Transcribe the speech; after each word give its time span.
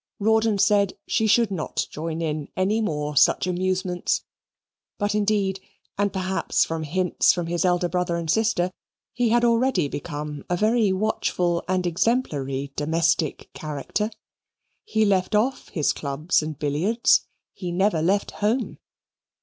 Rawdon 0.19 0.57
said 0.57 0.97
she 1.05 1.27
should 1.27 1.51
not 1.51 1.85
join 1.91 2.23
in 2.23 2.47
any 2.57 2.81
more 2.81 3.15
such 3.15 3.45
amusements 3.45 4.23
but 4.97 5.13
indeed, 5.13 5.59
and 5.95 6.11
perhaps 6.11 6.65
from 6.65 6.81
hints 6.81 7.31
from 7.33 7.45
his 7.45 7.63
elder 7.63 7.87
brother 7.87 8.15
and 8.15 8.27
sister, 8.27 8.71
he 9.13 9.29
had 9.29 9.45
already 9.45 9.87
become 9.87 10.43
a 10.49 10.57
very 10.57 10.91
watchful 10.91 11.63
and 11.67 11.85
exemplary 11.85 12.73
domestic 12.75 13.51
character. 13.53 14.09
He 14.85 15.05
left 15.05 15.35
off 15.35 15.69
his 15.69 15.93
clubs 15.93 16.41
and 16.41 16.57
billiards. 16.57 17.27
He 17.53 17.71
never 17.71 18.01
left 18.01 18.31
home. 18.31 18.79